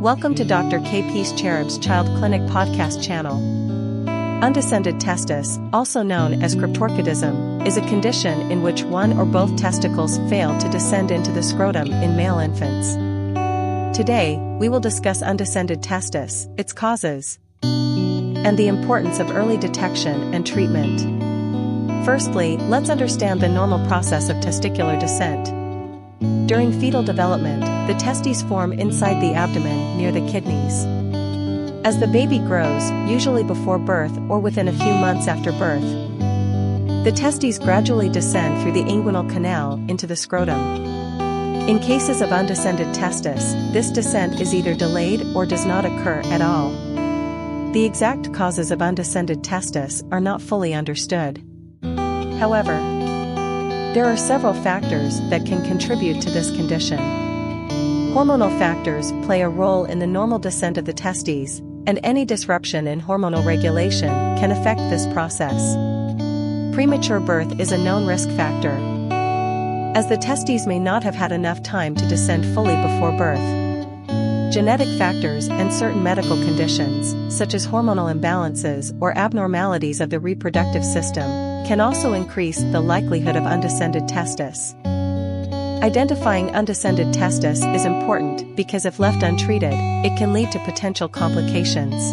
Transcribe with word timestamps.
Welcome 0.00 0.34
to 0.34 0.44
Dr. 0.44 0.80
KP's 0.80 1.32
Cherub's 1.40 1.78
Child 1.78 2.08
Clinic 2.18 2.42
podcast 2.42 3.02
channel. 3.02 3.36
Undescended 4.42 5.00
testis, 5.00 5.58
also 5.72 6.02
known 6.02 6.42
as 6.42 6.56
cryptorchidism, 6.56 7.66
is 7.66 7.78
a 7.78 7.88
condition 7.88 8.50
in 8.50 8.62
which 8.62 8.82
one 8.82 9.14
or 9.18 9.24
both 9.24 9.56
testicles 9.56 10.18
fail 10.28 10.58
to 10.58 10.68
descend 10.68 11.10
into 11.10 11.32
the 11.32 11.42
scrotum 11.42 11.90
in 11.90 12.16
male 12.16 12.38
infants. 12.38 12.94
Today, 13.96 14.36
we 14.58 14.68
will 14.68 14.80
discuss 14.80 15.22
undescended 15.22 15.82
testis, 15.82 16.48
its 16.58 16.74
causes, 16.74 17.38
and 17.62 18.58
the 18.58 18.68
importance 18.68 19.20
of 19.20 19.30
early 19.30 19.56
detection 19.56 20.34
and 20.34 20.46
treatment. 20.46 21.19
Firstly, 22.04 22.56
let's 22.56 22.88
understand 22.88 23.40
the 23.40 23.48
normal 23.48 23.86
process 23.86 24.28
of 24.28 24.36
testicular 24.36 24.98
descent. 24.98 25.46
During 26.48 26.72
fetal 26.80 27.02
development, 27.02 27.60
the 27.86 27.98
testes 27.98 28.42
form 28.42 28.72
inside 28.72 29.20
the 29.20 29.34
abdomen 29.34 29.96
near 29.98 30.10
the 30.10 30.26
kidneys. 30.30 30.84
As 31.84 31.98
the 32.00 32.06
baby 32.06 32.38
grows, 32.38 32.90
usually 33.08 33.44
before 33.44 33.78
birth 33.78 34.16
or 34.28 34.38
within 34.38 34.68
a 34.68 34.72
few 34.72 34.94
months 34.94 35.28
after 35.28 35.52
birth, 35.52 35.84
the 37.04 37.12
testes 37.12 37.58
gradually 37.58 38.08
descend 38.08 38.62
through 38.62 38.72
the 38.72 38.84
inguinal 38.84 39.30
canal 39.30 39.74
into 39.88 40.06
the 40.06 40.16
scrotum. 40.16 40.60
In 41.68 41.78
cases 41.78 42.20
of 42.20 42.32
undescended 42.32 42.92
testis, 42.94 43.52
this 43.72 43.90
descent 43.90 44.40
is 44.40 44.54
either 44.54 44.74
delayed 44.74 45.22
or 45.34 45.46
does 45.46 45.64
not 45.64 45.84
occur 45.84 46.20
at 46.26 46.42
all. 46.42 46.70
The 47.72 47.84
exact 47.84 48.32
causes 48.34 48.70
of 48.70 48.82
undescended 48.82 49.44
testis 49.44 50.02
are 50.10 50.20
not 50.20 50.42
fully 50.42 50.74
understood. 50.74 51.42
However, 52.40 52.72
there 53.92 54.06
are 54.06 54.16
several 54.16 54.54
factors 54.54 55.20
that 55.28 55.44
can 55.44 55.62
contribute 55.62 56.22
to 56.22 56.30
this 56.30 56.50
condition. 56.56 56.98
Hormonal 58.14 58.58
factors 58.58 59.12
play 59.26 59.42
a 59.42 59.48
role 59.50 59.84
in 59.84 59.98
the 59.98 60.06
normal 60.06 60.38
descent 60.38 60.78
of 60.78 60.86
the 60.86 60.94
testes, 60.94 61.58
and 61.86 62.00
any 62.02 62.24
disruption 62.24 62.86
in 62.86 62.98
hormonal 62.98 63.44
regulation 63.44 64.08
can 64.38 64.52
affect 64.52 64.80
this 64.88 65.06
process. 65.12 65.74
Premature 66.74 67.20
birth 67.20 67.60
is 67.60 67.72
a 67.72 67.78
known 67.78 68.06
risk 68.06 68.30
factor. 68.30 68.78
As 69.94 70.08
the 70.08 70.16
testes 70.16 70.66
may 70.66 70.78
not 70.78 71.02
have 71.02 71.14
had 71.14 71.32
enough 71.32 71.62
time 71.62 71.94
to 71.94 72.08
descend 72.08 72.46
fully 72.54 72.76
before 72.76 73.12
birth. 73.18 73.38
Genetic 74.50 74.88
factors 74.96 75.46
and 75.48 75.70
certain 75.70 76.02
medical 76.02 76.36
conditions, 76.44 77.14
such 77.36 77.52
as 77.52 77.66
hormonal 77.66 78.10
imbalances 78.10 78.96
or 78.98 79.16
abnormalities 79.18 80.00
of 80.00 80.08
the 80.08 80.18
reproductive 80.18 80.84
system, 80.84 81.49
can 81.66 81.80
also 81.80 82.12
increase 82.12 82.62
the 82.62 82.80
likelihood 82.80 83.36
of 83.36 83.44
undescended 83.44 84.08
testis. 84.08 84.74
Identifying 85.82 86.50
undescended 86.50 87.12
testis 87.14 87.64
is 87.64 87.86
important 87.86 88.54
because 88.54 88.84
if 88.84 88.98
left 88.98 89.22
untreated, 89.22 89.72
it 90.04 90.16
can 90.18 90.32
lead 90.32 90.52
to 90.52 90.58
potential 90.60 91.08
complications. 91.08 92.12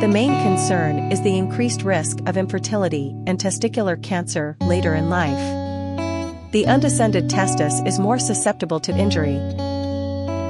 The 0.00 0.08
main 0.08 0.30
concern 0.42 1.10
is 1.10 1.20
the 1.22 1.36
increased 1.36 1.82
risk 1.82 2.20
of 2.26 2.36
infertility 2.36 3.14
and 3.26 3.38
testicular 3.38 4.00
cancer 4.00 4.56
later 4.60 4.94
in 4.94 5.10
life. 5.10 6.52
The 6.52 6.66
undescended 6.66 7.28
testis 7.28 7.80
is 7.86 7.98
more 7.98 8.18
susceptible 8.18 8.80
to 8.80 8.96
injury, 8.96 9.36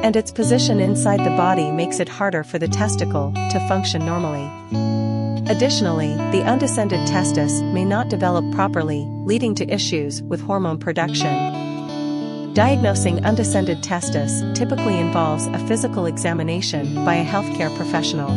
and 0.05 0.15
its 0.15 0.31
position 0.31 0.79
inside 0.79 1.21
the 1.21 1.37
body 1.37 1.71
makes 1.71 2.01
it 2.01 2.09
harder 2.09 2.45
for 2.45 2.59
the 2.59 2.69
testicle 2.69 3.33
to 3.35 3.67
function 3.69 4.05
normally. 4.07 5.10
Additionally, 5.51 6.15
the 6.31 6.45
undescended 6.45 7.05
testis 7.09 7.61
may 7.61 7.85
not 7.85 8.09
develop 8.09 8.45
properly, 8.55 9.05
leading 9.25 9.53
to 9.57 9.69
issues 9.69 10.23
with 10.23 10.41
hormone 10.41 10.79
production. 10.79 12.55
Diagnosing 12.55 13.25
undescended 13.25 13.83
testis 13.83 14.45
typically 14.55 14.97
involves 14.97 15.49
a 15.49 15.59
physical 15.67 16.07
examination 16.07 17.05
by 17.05 17.17
a 17.17 17.27
healthcare 17.27 17.77
professional. 17.77 18.31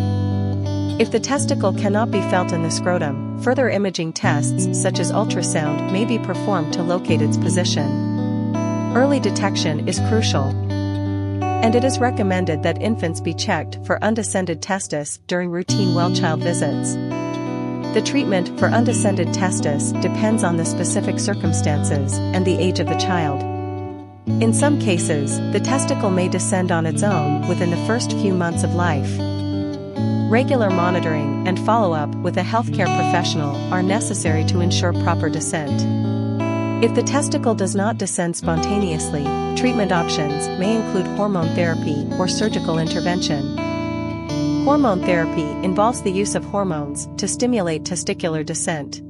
If 1.00 1.12
the 1.12 1.20
testicle 1.20 1.72
cannot 1.72 2.10
be 2.10 2.22
felt 2.32 2.52
in 2.52 2.64
the 2.64 2.72
scrotum, 2.72 3.40
further 3.44 3.70
imaging 3.70 4.14
tests 4.14 4.82
such 4.82 4.98
as 5.00 5.12
ultrasound 5.12 5.92
may 5.92 6.06
be 6.06 6.18
performed 6.18 6.74
to 6.74 6.82
locate 6.82 7.22
its 7.22 7.38
position. 7.38 8.56
Early 8.96 9.20
detection 9.20 9.88
is 9.88 10.00
crucial, 10.10 10.52
and 11.64 11.76
it 11.76 11.86
is 11.86 11.98
recommended 11.98 12.62
that 12.62 12.82
infants 12.82 13.22
be 13.22 13.34
checked 13.34 13.80
for 13.86 14.04
undescended 14.04 14.62
testis 14.62 15.20
during 15.28 15.50
routine 15.50 15.96
well-child 15.96 16.42
visits. 16.42 16.94
The 17.94 18.04
treatment 18.06 18.60
for 18.60 18.68
undescended 18.68 19.34
testis 19.34 19.94
depends 19.94 20.44
on 20.44 20.58
the 20.58 20.66
specific 20.66 21.20
circumstances 21.20 22.18
and 22.18 22.46
the 22.46 22.58
age 22.58 22.82
of 22.82 22.88
the 22.88 22.98
child. 22.98 23.42
In 24.42 24.54
some 24.54 24.78
cases, 24.78 25.38
the 25.54 25.60
testicle 25.62 26.10
may 26.10 26.28
descend 26.28 26.70
on 26.70 26.86
its 26.86 27.02
own 27.02 27.48
within 27.48 27.70
the 27.70 27.86
first 27.88 28.12
few 28.12 28.34
months 28.34 28.64
of 28.64 28.76
life. 28.76 29.10
Regular 30.30 30.70
monitoring 30.70 31.48
and 31.48 31.58
follow-up 31.66 32.14
with 32.16 32.36
a 32.38 32.42
healthcare 32.42 32.94
professional 32.94 33.56
are 33.74 33.84
necessary 33.84 34.44
to 34.46 34.60
ensure 34.60 34.92
proper 34.92 35.30
descent. 35.30 36.33
If 36.82 36.96
the 36.96 37.04
testicle 37.04 37.54
does 37.54 37.76
not 37.76 37.98
descend 37.98 38.36
spontaneously, 38.36 39.24
treatment 39.56 39.92
options 39.92 40.48
may 40.60 40.76
include 40.76 41.06
hormone 41.18 41.54
therapy 41.56 42.08
or 42.18 42.28
surgical 42.28 42.80
intervention. 42.80 43.58
Hormone 44.64 45.02
therapy 45.02 45.50
involves 45.66 46.02
the 46.02 46.12
use 46.12 46.36
of 46.36 46.46
hormones 46.46 47.08
to 47.18 47.28
stimulate 47.28 47.84
testicular 47.84 48.46
descent. 48.46 49.02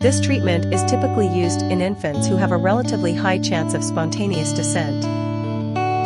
This 0.00 0.20
treatment 0.20 0.72
is 0.72 0.84
typically 0.84 1.26
used 1.26 1.62
in 1.62 1.80
infants 1.80 2.28
who 2.28 2.36
have 2.36 2.52
a 2.52 2.56
relatively 2.56 3.14
high 3.14 3.38
chance 3.38 3.74
of 3.74 3.82
spontaneous 3.82 4.52
descent. 4.52 5.02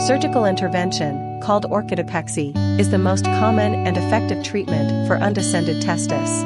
Surgical 0.01 0.47
intervention, 0.47 1.41
called 1.43 1.65
orchidopexy, 1.65 2.57
is 2.81 2.91
the 2.91 2.99
most 2.99 3.25
common 3.25 3.87
and 3.87 3.97
effective 3.97 4.43
treatment 4.43 5.07
for 5.07 5.17
undescended 5.17 5.83
testis. 5.83 6.43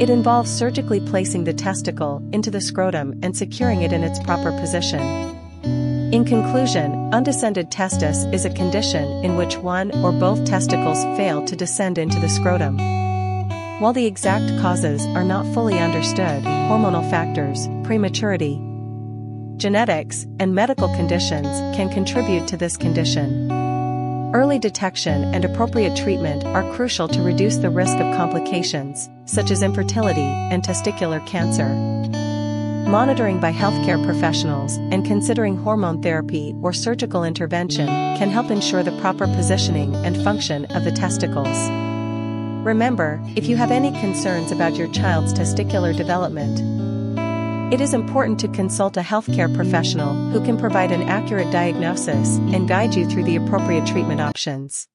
It 0.00 0.08
involves 0.08 0.50
surgically 0.50 0.98
placing 0.98 1.44
the 1.44 1.52
testicle 1.52 2.22
into 2.32 2.50
the 2.50 2.62
scrotum 2.62 3.20
and 3.22 3.36
securing 3.36 3.82
it 3.82 3.92
in 3.92 4.02
its 4.02 4.18
proper 4.18 4.50
position. 4.52 5.02
In 6.10 6.24
conclusion, 6.24 7.12
undescended 7.12 7.70
testis 7.70 8.24
is 8.32 8.46
a 8.46 8.54
condition 8.54 9.04
in 9.22 9.36
which 9.36 9.58
one 9.58 9.92
or 10.02 10.10
both 10.10 10.46
testicles 10.46 11.04
fail 11.18 11.44
to 11.44 11.54
descend 11.54 11.98
into 11.98 12.18
the 12.18 12.30
scrotum. 12.30 12.78
While 13.78 13.92
the 13.92 14.06
exact 14.06 14.58
causes 14.62 15.04
are 15.08 15.22
not 15.22 15.44
fully 15.52 15.78
understood, 15.78 16.44
hormonal 16.44 17.08
factors, 17.10 17.68
prematurity, 17.84 18.56
genetics, 19.58 20.26
and 20.38 20.54
medical 20.54 20.88
conditions 20.96 21.46
can 21.76 21.90
contribute 21.90 22.48
to 22.48 22.56
this 22.56 22.78
condition. 22.78 23.59
Early 24.32 24.60
detection 24.60 25.34
and 25.34 25.44
appropriate 25.44 25.96
treatment 25.96 26.44
are 26.44 26.62
crucial 26.76 27.08
to 27.08 27.20
reduce 27.20 27.56
the 27.56 27.68
risk 27.68 27.96
of 27.96 28.16
complications, 28.16 29.10
such 29.24 29.50
as 29.50 29.60
infertility 29.60 30.20
and 30.20 30.62
testicular 30.62 31.24
cancer. 31.26 31.68
Monitoring 32.88 33.40
by 33.40 33.52
healthcare 33.52 34.04
professionals 34.04 34.76
and 34.92 35.04
considering 35.04 35.56
hormone 35.56 36.00
therapy 36.00 36.54
or 36.62 36.72
surgical 36.72 37.24
intervention 37.24 37.86
can 37.88 38.30
help 38.30 38.52
ensure 38.52 38.84
the 38.84 38.96
proper 39.00 39.26
positioning 39.26 39.96
and 39.96 40.16
function 40.22 40.64
of 40.66 40.84
the 40.84 40.92
testicles. 40.92 41.68
Remember, 42.64 43.20
if 43.34 43.48
you 43.48 43.56
have 43.56 43.72
any 43.72 43.90
concerns 44.00 44.52
about 44.52 44.76
your 44.76 44.92
child's 44.92 45.34
testicular 45.34 45.96
development, 45.96 46.60
it 47.70 47.80
is 47.80 47.94
important 47.94 48.40
to 48.40 48.48
consult 48.48 48.96
a 48.96 49.00
healthcare 49.00 49.54
professional 49.54 50.12
who 50.30 50.44
can 50.44 50.58
provide 50.58 50.90
an 50.90 51.02
accurate 51.02 51.52
diagnosis 51.52 52.38
and 52.52 52.68
guide 52.68 52.94
you 52.94 53.06
through 53.06 53.24
the 53.24 53.36
appropriate 53.36 53.86
treatment 53.86 54.20
options. 54.20 54.89